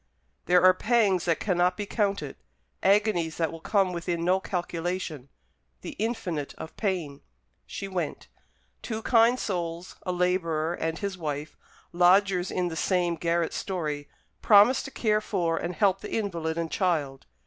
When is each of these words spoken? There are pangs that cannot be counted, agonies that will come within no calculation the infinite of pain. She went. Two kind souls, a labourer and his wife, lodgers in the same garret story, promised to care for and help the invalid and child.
There 0.47 0.63
are 0.63 0.73
pangs 0.73 1.25
that 1.25 1.39
cannot 1.39 1.77
be 1.77 1.85
counted, 1.85 2.35
agonies 2.81 3.37
that 3.37 3.51
will 3.51 3.59
come 3.61 3.93
within 3.93 4.25
no 4.25 4.39
calculation 4.39 5.29
the 5.81 5.91
infinite 5.99 6.55
of 6.57 6.75
pain. 6.75 7.21
She 7.67 7.87
went. 7.87 8.27
Two 8.81 9.03
kind 9.03 9.37
souls, 9.39 9.97
a 10.01 10.11
labourer 10.11 10.73
and 10.73 10.97
his 10.97 11.19
wife, 11.19 11.55
lodgers 11.93 12.49
in 12.49 12.69
the 12.69 12.75
same 12.75 13.13
garret 13.13 13.53
story, 13.53 14.09
promised 14.41 14.85
to 14.85 14.89
care 14.91 15.21
for 15.21 15.57
and 15.57 15.75
help 15.75 16.01
the 16.01 16.11
invalid 16.17 16.57
and 16.57 16.71
child. 16.71 17.27